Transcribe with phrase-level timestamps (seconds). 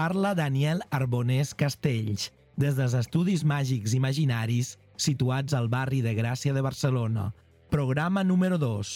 [0.00, 6.62] parla Daniel Arbonés Castells, des dels Estudis Màgics Imaginaris situats al barri de Gràcia de
[6.64, 7.26] Barcelona.
[7.68, 8.94] Programa número 2.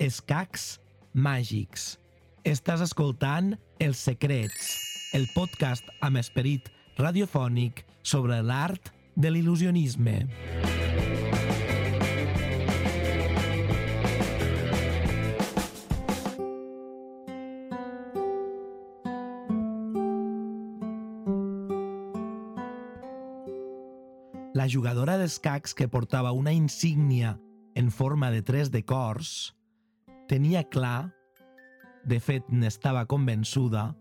[0.00, 0.64] Escacs
[1.12, 1.98] màgics.
[2.40, 3.52] Estàs escoltant
[3.84, 4.72] Els Secrets,
[5.12, 10.22] el podcast amb esperit radiofònic sobre l'art de l'il·lusionisme.
[10.24, 10.55] La
[24.76, 27.38] jugadora d'escacs que portava una insígnia
[27.74, 29.54] en forma de tres de cors
[30.28, 31.14] tenia clar,
[32.04, 33.94] de fet n'estava convençuda,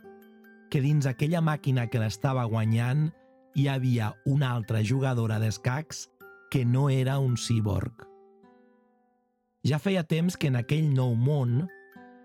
[0.69, 3.07] que dins aquella màquina que l'estava guanyant
[3.55, 6.09] hi havia una altra jugadora d'escacs
[6.51, 8.03] que no era un cíborg.
[9.65, 11.63] Ja feia temps que en aquell nou món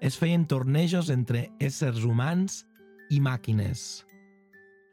[0.02, 2.64] es feien tornejos entre éssers humans
[3.14, 4.02] i màquines.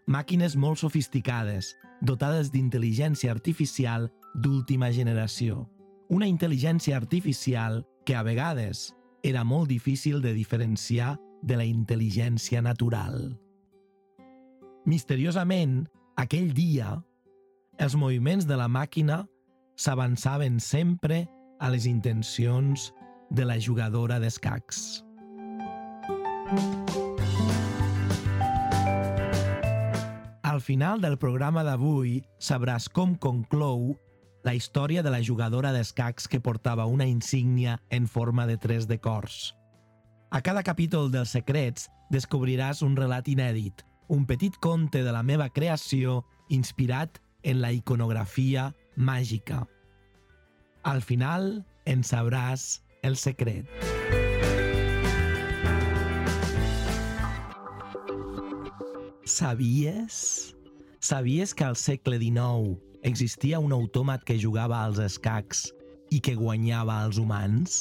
[0.07, 5.65] Màquines molt sofisticades, dotades d'intel·ligència artificial d'última generació.
[6.09, 13.35] Una intel·ligència artificial que a vegades era molt difícil de diferenciar de la intel·ligència natural.
[14.87, 15.81] Misteriosament,
[16.15, 16.93] aquell dia,
[17.77, 19.25] els moviments de la màquina
[19.77, 21.25] s'avançaven sempre
[21.59, 22.93] a les intencions
[23.29, 25.03] de la jugadora d'escacs.
[30.57, 33.91] Al final del programa d'avui sabràs com conclou
[34.41, 38.97] la història de la jugadora d'escacs que portava una insígnia en forma de tres de
[38.97, 39.53] cors.
[40.33, 45.51] A cada capítol dels secrets descobriràs un relat inèdit, un petit conte de la meva
[45.53, 49.61] creació inspirat en la iconografia màgica.
[50.81, 53.96] Al final en sabràs el secret.
[59.37, 60.55] Sabies?
[60.99, 65.67] Sabies que al segle XIX existia un autòmat que jugava als escacs
[66.09, 67.75] i que guanyava als humans?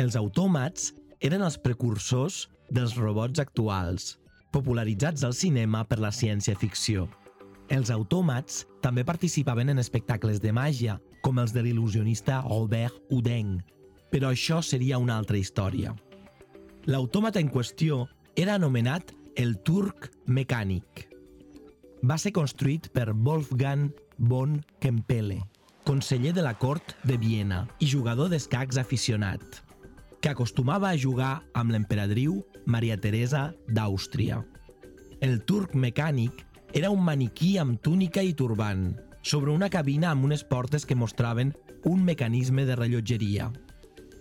[0.00, 4.14] Els autòmats eren els precursors dels robots actuals,
[4.48, 7.04] popularitzats al cinema per la ciència-ficció.
[7.68, 13.58] Els autòmats també participaven en espectacles de màgia, com els de l'il·lusionista Robert Houdin,
[14.08, 15.92] però això seria una altra història.
[16.88, 18.06] L'autòmat en qüestió
[18.40, 21.06] era anomenat el turc mecànic.
[22.04, 23.86] Va ser construït per Wolfgang
[24.30, 25.38] von Kempele,
[25.88, 29.40] conseller de la cort de Viena i jugador d'escacs aficionat,
[30.20, 34.42] que acostumava a jugar amb l'emperadriu Maria Teresa d'Àustria.
[35.24, 36.44] El turc mecànic
[36.76, 38.90] era un maniquí amb túnica i turbant,
[39.22, 41.54] sobre una cabina amb unes portes que mostraven
[41.88, 43.48] un mecanisme de rellotgeria.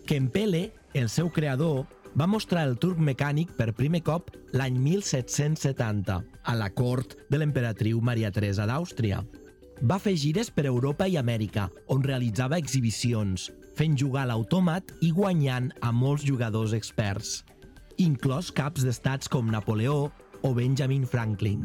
[0.08, 6.56] Kempele, el seu creador, va mostrar el turc mecànic per primer cop l'any 1770, a
[6.58, 9.22] la cort de l'emperatriu Maria Teresa d'Àustria.
[9.82, 15.70] Va fer gires per Europa i Amèrica, on realitzava exhibicions, fent jugar l'autòmat i guanyant
[15.82, 17.44] a molts jugadors experts,
[17.98, 20.10] inclòs caps d'estats com Napoleó
[20.42, 21.64] o Benjamin Franklin.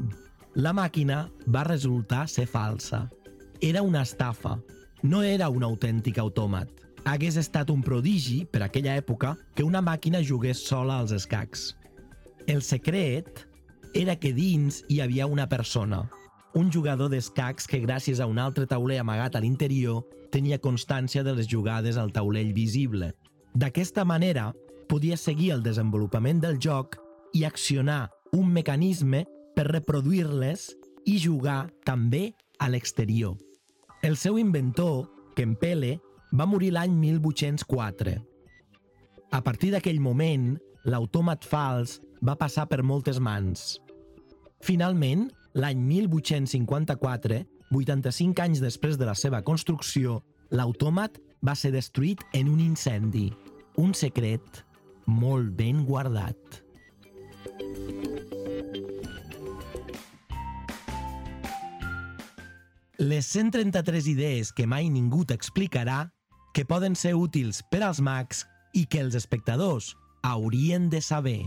[0.55, 3.09] La màquina va resultar ser falsa.
[3.61, 4.59] Era una estafa,
[5.03, 10.23] no era un autèntic autòmat hagués estat un prodigi, per aquella època, que una màquina
[10.25, 11.75] jugués sola als escacs.
[12.47, 13.47] El secret
[13.95, 16.05] era que dins hi havia una persona,
[16.55, 21.35] un jugador d'escacs que gràcies a un altre tauler amagat a l'interior tenia constància de
[21.35, 23.13] les jugades al taulell visible.
[23.55, 24.53] D'aquesta manera,
[24.89, 26.99] podia seguir el desenvolupament del joc
[27.35, 30.73] i accionar un mecanisme per reproduir-les
[31.07, 33.37] i jugar també a l'exterior.
[34.03, 35.99] El seu inventor, Kempele,
[36.35, 38.19] va morir l'any 1804.
[39.31, 43.79] A partir d'aquell moment, l'autòmat fals va passar per moltes mans.
[44.65, 50.21] Finalment, l'any 1854, 85 anys després de la seva construcció,
[50.51, 53.29] l'autòmat va ser destruït en un incendi.
[53.79, 54.63] Un secret
[55.07, 56.61] molt ben guardat.
[63.03, 66.14] Les 133 idees que mai ningú t'explicarà
[66.55, 71.43] que poden ser útils per als mags i que els espectadors haurien de saber.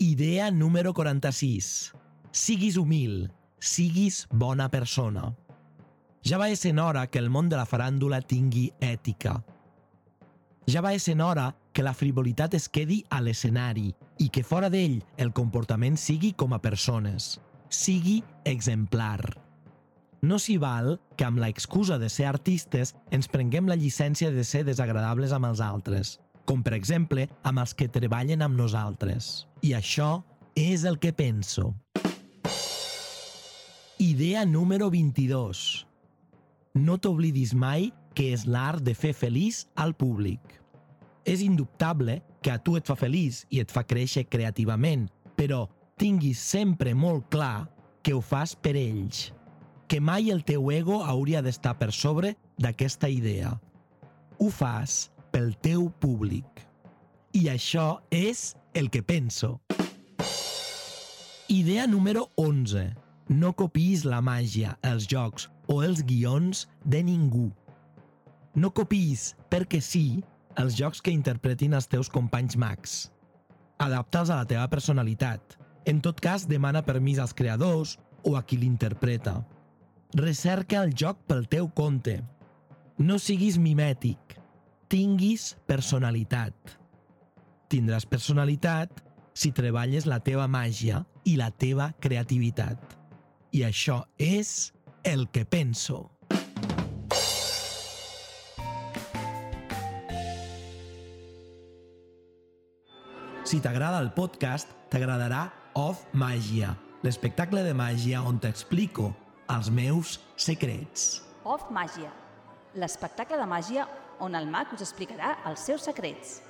[0.00, 1.92] Idea número 46.
[2.32, 3.30] Siguis humil,
[3.60, 5.34] siguis bona persona.
[6.24, 9.36] Ja va essent hora que el món de la faràndula tingui ètica.
[10.66, 15.02] Ja va essent hora que la frivolitat es quedi a l'escenari i que fora d'ell
[15.20, 17.36] el comportament sigui com a persones.
[17.68, 19.45] Sigui exemplar.
[20.22, 24.44] No s'hi val que amb la excusa de ser artistes ens prenguem la llicència de
[24.44, 26.20] ser desagradables amb els altres.
[26.46, 29.48] com per exemple amb els que treballen amb nosaltres.
[29.66, 30.22] I això
[30.54, 31.74] és el que penso.
[33.98, 35.86] Idea número 22.
[36.74, 40.40] No t'oblidis mai que és l'art de fer feliç al públic.
[41.26, 45.66] És indubtable que a tu et fa feliç i et fa créixer creativament, però
[45.98, 47.66] tinguis sempre molt clar
[48.06, 49.32] que ho fas per ells,
[49.86, 53.54] que mai el teu ego hauria d'estar per sobre d'aquesta idea.
[54.38, 56.44] Ho fas pel teu públic.
[57.32, 59.60] I això és el que penso.
[61.48, 62.94] Idea número 11.
[63.28, 67.50] No copiïs la màgia, els jocs o els guions de ningú.
[68.54, 70.22] No copiïs, perquè sí,
[70.56, 72.96] els jocs que interpretin els teus companys mags.
[73.82, 75.58] Adapta'ls a la teva personalitat.
[75.86, 79.42] En tot cas, demana permís als creadors o a qui l'interpreta.
[80.14, 82.20] Recerca el joc pel teu compte.
[82.98, 84.36] No siguis mimètic.
[84.88, 86.54] Tinguis personalitat.
[87.66, 89.02] Tindràs personalitat
[89.34, 92.78] si treballes la teva màgia i la teva creativitat.
[93.50, 94.72] I això és
[95.02, 96.06] el que penso.
[103.46, 106.72] Si t'agrada el podcast, t'agradarà Off Màgia,
[107.02, 109.12] l'espectacle de màgia on t'explico
[109.52, 111.22] els meus secrets.
[111.46, 112.10] Off Màgia,
[112.74, 113.86] l'espectacle de màgia
[114.20, 116.40] on el mag us explicarà els seus secrets.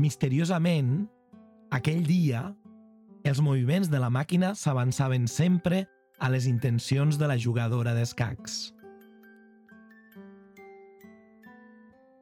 [0.00, 1.04] Misteriosament,
[1.70, 2.46] aquell dia,
[3.28, 5.84] els moviments de la màquina s'avançaven sempre
[6.18, 8.79] a les intencions de la jugadora d'escacs.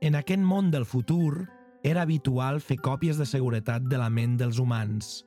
[0.01, 1.49] En aquest món del futur,
[1.83, 5.25] era habitual fer còpies de seguretat de la ment dels humans.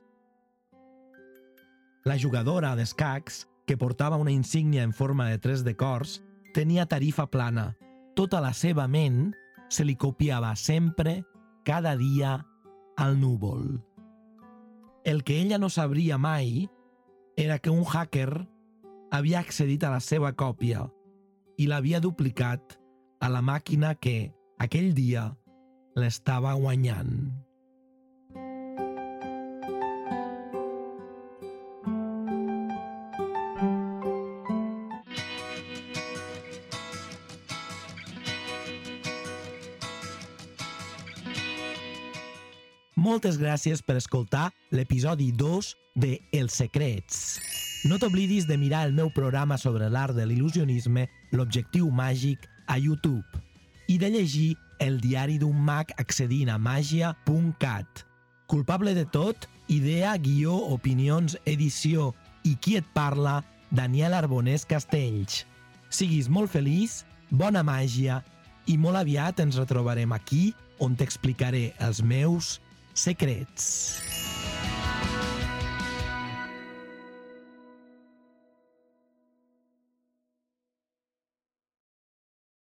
[2.04, 6.22] La jugadora d'escacs, que portava una insígnia en forma de tres de cors,
[6.54, 7.76] tenia tarifa plana.
[8.16, 9.32] Tota la seva ment
[9.68, 11.22] se li copiava sempre,
[11.64, 12.40] cada dia,
[12.96, 13.80] al núvol.
[15.04, 16.68] El que ella no sabria mai
[17.36, 18.46] era que un hacker
[19.10, 20.86] havia accedit a la seva còpia
[21.58, 22.78] i l'havia duplicat
[23.20, 25.30] a la màquina que, aquell dia,
[25.96, 27.30] l'estava guanyant.
[43.02, 47.40] Moltes gràcies per escoltar l'episodi 2 de Els Secrets.
[47.90, 53.42] No t'oblidis de mirar el meu programa sobre l'art de l'il·lusionisme, l'objectiu màgic, a YouTube
[53.92, 58.04] i de llegir el diari d'un mag accedint a màgia.cat.
[58.48, 62.12] Culpable de tot, idea, guió, opinions, edició
[62.48, 63.40] i qui et parla,
[63.70, 65.44] Daniel Arbonés Castells.
[65.92, 68.22] Siguis molt feliç, bona màgia
[68.68, 70.50] i molt aviat ens retrobarem aquí
[70.80, 72.58] on t'explicaré els meus
[72.94, 74.21] secrets.